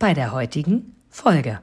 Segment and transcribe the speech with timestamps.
[0.00, 1.60] bei der heutigen Folge.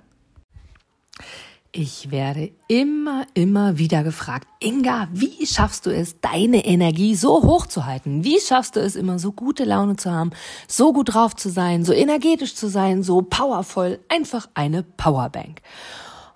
[1.71, 7.65] Ich werde immer, immer wieder gefragt, Inga, wie schaffst du es, deine Energie so hoch
[7.65, 8.23] zu halten?
[8.23, 10.31] Wie schaffst du es, immer so gute Laune zu haben,
[10.67, 15.62] so gut drauf zu sein, so energetisch zu sein, so powervoll, einfach eine Powerbank?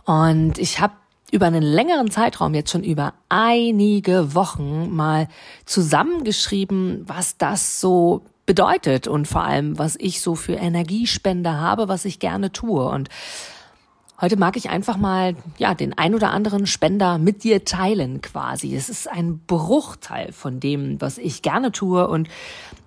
[0.04, 0.94] Und ich habe
[1.32, 5.28] über einen längeren Zeitraum, jetzt schon über einige Wochen, mal
[5.66, 12.06] zusammengeschrieben, was das so bedeutet und vor allem, was ich so für Energiespender habe, was
[12.06, 12.86] ich gerne tue.
[12.86, 13.10] Und
[14.20, 18.76] heute mag ich einfach mal, ja, den ein oder anderen Spender mit dir teilen quasi.
[18.76, 22.28] Es ist ein Bruchteil von dem, was ich gerne tue und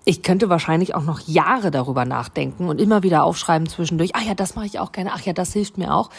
[0.05, 4.35] ich könnte wahrscheinlich auch noch Jahre darüber nachdenken und immer wieder aufschreiben zwischendurch, ah ja,
[4.35, 6.11] das mache ich auch gerne, ach ja, das hilft mir auch.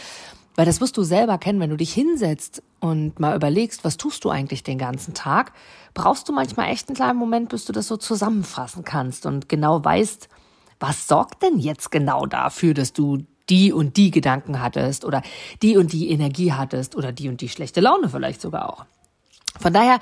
[0.55, 4.23] Weil das wirst du selber kennen, wenn du dich hinsetzt und mal überlegst, was tust
[4.23, 5.51] du eigentlich den ganzen Tag,
[5.93, 9.83] brauchst du manchmal echt einen kleinen Moment, bis du das so zusammenfassen kannst und genau
[9.83, 10.29] weißt,
[10.79, 15.21] was sorgt denn jetzt genau dafür, dass du die und die Gedanken hattest oder
[15.61, 18.85] die und die Energie hattest oder die und die schlechte Laune vielleicht sogar auch.
[19.59, 19.99] Von daher,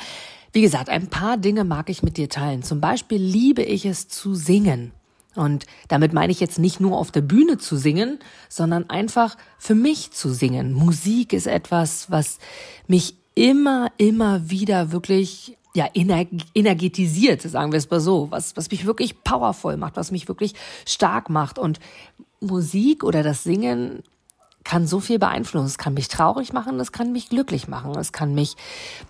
[0.51, 2.63] wie gesagt, ein paar Dinge mag ich mit dir teilen.
[2.63, 4.93] Zum Beispiel liebe ich es zu singen.
[5.35, 9.75] Und damit meine ich jetzt nicht nur auf der Bühne zu singen, sondern einfach für
[9.75, 10.73] mich zu singen.
[10.73, 12.37] Musik ist etwas, was
[12.87, 18.85] mich immer, immer wieder wirklich ja, energetisiert, sagen wir es mal so, was, was mich
[18.85, 20.53] wirklich powervoll macht, was mich wirklich
[20.85, 21.57] stark macht.
[21.57, 21.79] Und
[22.39, 24.03] Musik oder das Singen
[24.63, 25.65] kann so viel beeinflussen.
[25.65, 28.55] Es kann mich traurig machen, es kann mich glücklich machen, es kann mich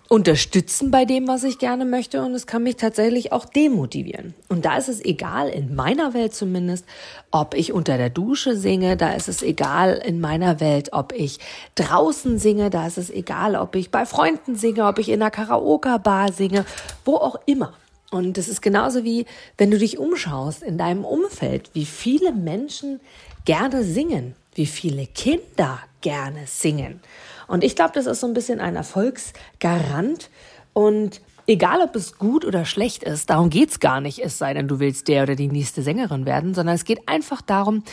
[0.09, 4.33] unterstützen bei dem, was ich gerne möchte und es kann mich tatsächlich auch demotivieren.
[4.49, 6.85] Und da ist es egal, in meiner Welt zumindest,
[7.31, 11.39] ob ich unter der Dusche singe, da ist es egal in meiner Welt, ob ich
[11.75, 15.31] draußen singe, da ist es egal, ob ich bei Freunden singe, ob ich in einer
[15.31, 16.65] Karaoke-Bar singe,
[17.05, 17.73] wo auch immer.
[18.11, 19.25] Und es ist genauso wie,
[19.57, 22.99] wenn du dich umschaust in deinem Umfeld, wie viele Menschen
[23.45, 27.01] gerne singen wie viele Kinder gerne singen.
[27.47, 30.29] Und ich glaube, das ist so ein bisschen ein Erfolgsgarant.
[30.73, 34.67] Und egal, ob es gut oder schlecht ist, darum geht's gar nicht, es sei denn,
[34.67, 37.83] du willst der oder die nächste Sängerin werden, sondern es geht einfach darum,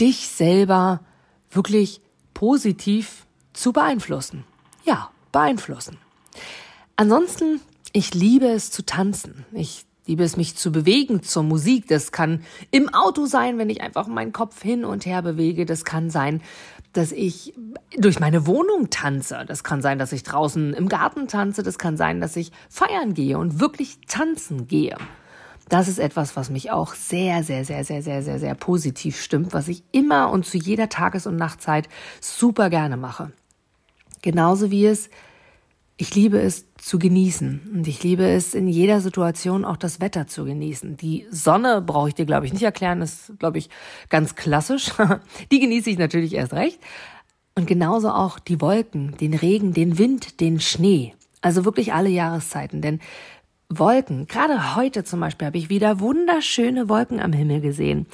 [0.00, 1.00] dich selber
[1.50, 2.00] wirklich
[2.34, 4.44] positiv zu beeinflussen.
[4.84, 5.98] Ja, beeinflussen.
[6.96, 7.60] Ansonsten,
[7.92, 9.44] ich liebe es zu tanzen.
[9.52, 11.86] Ich liebe es, mich zu bewegen zur Musik.
[11.86, 15.66] Das kann im Auto sein, wenn ich einfach meinen Kopf hin und her bewege.
[15.66, 16.40] Das kann sein,
[16.94, 17.54] dass ich
[17.96, 19.44] durch meine Wohnung tanze.
[19.46, 21.62] Das kann sein, dass ich draußen im Garten tanze.
[21.62, 24.96] Das kann sein, dass ich feiern gehe und wirklich tanzen gehe.
[25.68, 29.52] Das ist etwas, was mich auch sehr, sehr, sehr, sehr, sehr, sehr, sehr positiv stimmt,
[29.52, 31.90] was ich immer und zu jeder Tages- und Nachtzeit
[32.22, 33.32] super gerne mache.
[34.22, 35.10] Genauso wie es
[36.00, 40.28] ich liebe es zu genießen und ich liebe es in jeder Situation auch das Wetter
[40.28, 40.96] zu genießen.
[40.96, 43.68] Die Sonne brauche ich dir, glaube ich, nicht erklären, ist, glaube ich,
[44.08, 44.92] ganz klassisch.
[45.50, 46.78] Die genieße ich natürlich erst recht.
[47.56, 51.14] Und genauso auch die Wolken, den Regen, den Wind, den Schnee.
[51.40, 52.80] Also wirklich alle Jahreszeiten.
[52.80, 53.00] Denn
[53.70, 54.26] Wolken.
[54.26, 58.06] Gerade heute zum Beispiel habe ich wieder wunderschöne Wolken am Himmel gesehen.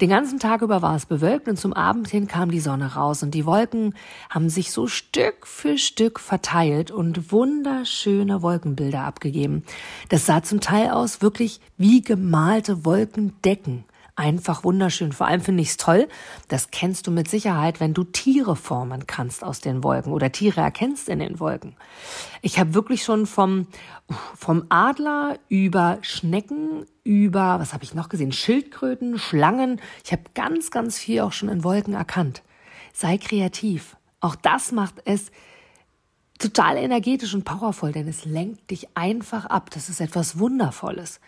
[0.00, 3.22] Den ganzen Tag über war es bewölkt und zum Abend hin kam die Sonne raus
[3.22, 3.94] und die Wolken
[4.30, 9.62] haben sich so Stück für Stück verteilt und wunderschöne Wolkenbilder abgegeben.
[10.08, 13.84] Das sah zum Teil aus wirklich wie gemalte Wolkendecken
[14.16, 15.12] einfach wunderschön.
[15.12, 16.08] Vor allem finde ich es toll,
[16.48, 20.60] das kennst du mit Sicherheit, wenn du Tiere formen kannst aus den Wolken oder Tiere
[20.60, 21.76] erkennst in den Wolken.
[22.42, 23.66] Ich habe wirklich schon vom,
[24.36, 29.80] vom Adler über Schnecken, über, was habe ich noch gesehen, Schildkröten, Schlangen.
[30.04, 32.42] Ich habe ganz, ganz viel auch schon in Wolken erkannt.
[32.92, 33.96] Sei kreativ.
[34.20, 35.30] Auch das macht es
[36.38, 39.70] total energetisch und powervoll, denn es lenkt dich einfach ab.
[39.70, 41.20] Das ist etwas Wundervolles.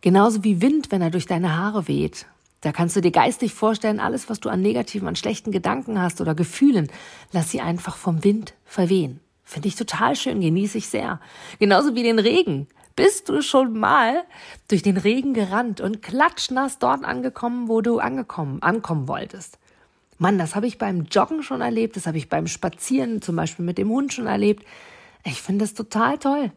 [0.00, 2.26] Genauso wie Wind, wenn er durch deine Haare weht.
[2.62, 6.20] Da kannst du dir geistig vorstellen, alles, was du an negativen, an schlechten Gedanken hast
[6.20, 6.90] oder Gefühlen,
[7.32, 9.20] lass sie einfach vom Wind verwehen.
[9.44, 11.20] Finde ich total schön, genieße ich sehr.
[11.58, 12.68] Genauso wie den Regen.
[12.96, 14.24] Bist du schon mal
[14.68, 19.58] durch den Regen gerannt und klatschnass dort angekommen, wo du angekommen, ankommen wolltest?
[20.18, 23.64] Mann, das habe ich beim Joggen schon erlebt, das habe ich beim Spazieren zum Beispiel
[23.64, 24.66] mit dem Hund schon erlebt.
[25.24, 26.52] Ich finde das total toll.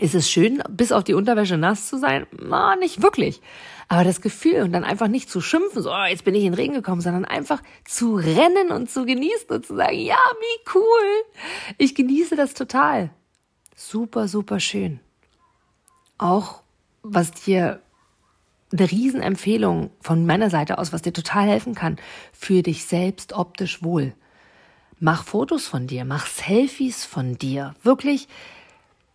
[0.00, 2.26] Ist es schön, bis auf die Unterwäsche nass zu sein?
[2.32, 3.40] Na, nicht wirklich.
[3.88, 6.52] Aber das Gefühl und dann einfach nicht zu schimpfen, so, oh, jetzt bin ich in
[6.52, 10.70] den Regen gekommen, sondern einfach zu rennen und zu genießen und zu sagen, ja, wie
[10.74, 11.24] cool.
[11.78, 13.10] Ich genieße das total.
[13.76, 15.00] Super, super schön.
[16.16, 16.62] Auch
[17.02, 17.80] was dir
[18.72, 21.96] eine Riesenempfehlung von meiner Seite aus, was dir total helfen kann,
[22.32, 24.14] für dich selbst optisch wohl.
[24.98, 27.74] Mach Fotos von dir, mach Selfies von dir.
[27.82, 28.28] Wirklich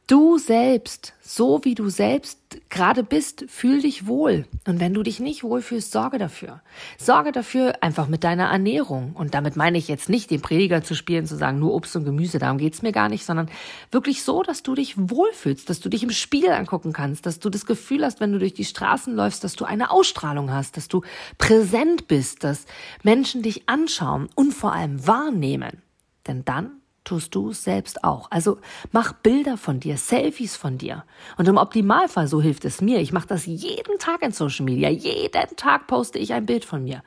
[0.07, 2.39] Du selbst, so wie du selbst
[2.69, 4.45] gerade bist, fühl dich wohl.
[4.65, 6.61] Und wenn du dich nicht wohlfühlst, sorge dafür.
[6.97, 9.11] Sorge dafür einfach mit deiner Ernährung.
[9.15, 12.05] Und damit meine ich jetzt nicht, den Prediger zu spielen, zu sagen, nur Obst und
[12.05, 13.49] Gemüse, darum geht's mir gar nicht, sondern
[13.91, 17.49] wirklich so, dass du dich wohlfühlst, dass du dich im Spiegel angucken kannst, dass du
[17.49, 20.87] das Gefühl hast, wenn du durch die Straßen läufst, dass du eine Ausstrahlung hast, dass
[20.87, 21.01] du
[21.37, 22.65] präsent bist, dass
[23.03, 25.81] Menschen dich anschauen und vor allem wahrnehmen.
[26.27, 26.77] Denn dann
[27.07, 28.29] tust du es selbst auch.
[28.31, 28.57] Also
[28.91, 31.03] mach Bilder von dir, Selfies von dir.
[31.37, 34.89] Und im Optimalfall, so hilft es mir, ich mache das jeden Tag in Social Media.
[34.89, 37.03] Jeden Tag poste ich ein Bild von mir.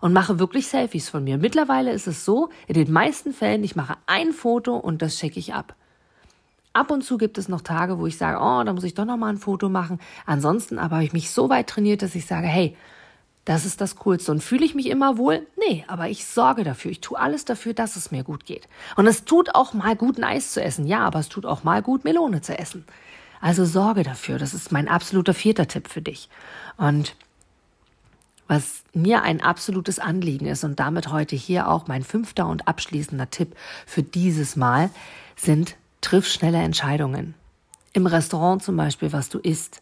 [0.00, 1.38] Und mache wirklich Selfies von mir.
[1.38, 5.38] Mittlerweile ist es so, in den meisten Fällen, ich mache ein Foto und das checke
[5.38, 5.74] ich ab.
[6.72, 9.04] Ab und zu gibt es noch Tage, wo ich sage, oh, da muss ich doch
[9.04, 9.98] noch mal ein Foto machen.
[10.26, 12.76] Ansonsten aber habe ich mich so weit trainiert, dass ich sage, hey,
[13.48, 14.30] das ist das Coolste.
[14.30, 15.46] Und fühle ich mich immer wohl?
[15.56, 16.90] Nee, aber ich sorge dafür.
[16.90, 18.68] Ich tue alles dafür, dass es mir gut geht.
[18.94, 20.86] Und es tut auch mal gut, ein Eis zu essen.
[20.86, 22.84] Ja, aber es tut auch mal gut, Melone zu essen.
[23.40, 24.38] Also sorge dafür.
[24.38, 26.28] Das ist mein absoluter vierter Tipp für dich.
[26.76, 27.16] Und
[28.48, 33.30] was mir ein absolutes Anliegen ist und damit heute hier auch mein fünfter und abschließender
[33.30, 33.56] Tipp
[33.86, 34.90] für dieses Mal
[35.36, 37.34] sind triff schnelle Entscheidungen.
[37.94, 39.80] Im Restaurant zum Beispiel, was du isst.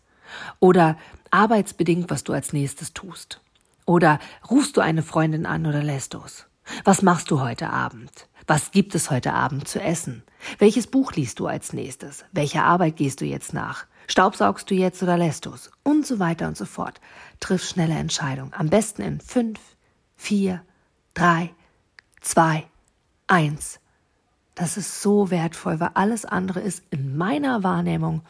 [0.60, 0.96] Oder
[1.32, 3.40] arbeitsbedingt, was du als nächstes tust.
[3.86, 4.18] Oder
[4.50, 6.46] rufst du eine Freundin an oder lässt du's?
[6.84, 8.10] Was machst du heute Abend?
[8.48, 10.24] Was gibt es heute Abend zu essen?
[10.58, 12.24] Welches Buch liest du als nächstes?
[12.32, 13.86] Welcher Arbeit gehst du jetzt nach?
[14.08, 15.70] Staubsaugst du jetzt oder lässt du's?
[15.84, 17.00] Und so weiter und so fort.
[17.40, 18.52] Triff schnelle Entscheidungen.
[18.54, 19.58] Am besten in fünf,
[20.16, 20.62] vier,
[21.14, 21.54] drei,
[22.20, 22.66] zwei,
[23.28, 23.80] eins.
[24.56, 28.22] Das ist so wertvoll, weil alles andere ist in meiner Wahrnehmung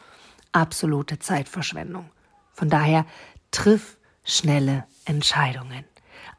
[0.51, 2.09] absolute Zeitverschwendung.
[2.53, 3.05] Von daher
[3.51, 3.96] triff
[4.27, 5.85] schnelle Entscheidungen.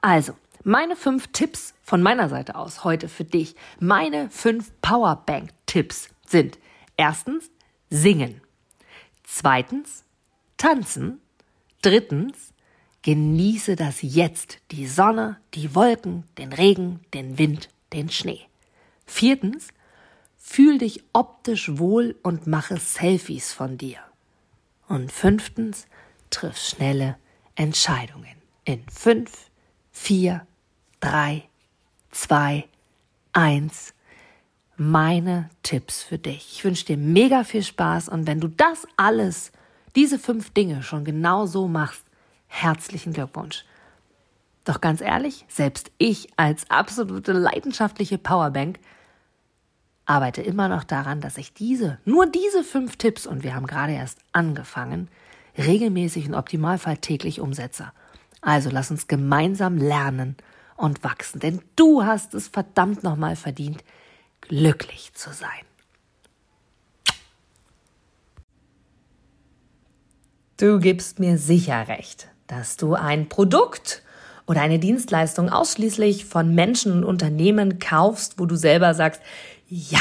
[0.00, 3.56] Also, meine fünf Tipps von meiner Seite aus heute für dich.
[3.80, 6.58] Meine fünf Powerbank-Tipps sind
[6.96, 7.50] erstens
[7.88, 8.42] singen,
[9.24, 10.04] zweitens
[10.58, 11.20] tanzen,
[11.80, 12.52] drittens
[13.02, 18.42] genieße das Jetzt, die Sonne, die Wolken, den Regen, den Wind, den Schnee.
[19.06, 19.68] Viertens
[20.36, 23.98] fühl dich optisch wohl und mache Selfies von dir.
[24.88, 25.86] Und fünftens
[26.28, 27.27] triff schnelle Entscheidungen
[27.58, 29.50] in fünf,
[29.90, 30.46] vier,
[31.00, 31.48] drei,
[32.12, 32.68] zwei,
[33.32, 33.94] eins.
[34.76, 36.52] Meine Tipps für dich.
[36.52, 39.50] Ich wünsche dir mega viel Spaß und wenn du das alles,
[39.96, 42.04] diese fünf Dinge schon genau so machst,
[42.46, 43.64] herzlichen Glückwunsch.
[44.64, 48.78] Doch ganz ehrlich, selbst ich als absolute leidenschaftliche Powerbank
[50.06, 53.94] arbeite immer noch daran, dass ich diese, nur diese fünf Tipps, und wir haben gerade
[53.94, 55.08] erst angefangen,
[55.58, 57.92] regelmäßig und optimalfall täglich umsetze.
[58.40, 60.36] Also lass uns gemeinsam lernen
[60.76, 63.82] und wachsen, denn du hast es verdammt nochmal verdient,
[64.40, 65.48] glücklich zu sein.
[70.56, 74.02] Du gibst mir sicher recht, dass du ein Produkt
[74.46, 79.20] oder eine Dienstleistung ausschließlich von Menschen und Unternehmen kaufst, wo du selber sagst,
[79.68, 80.00] ja,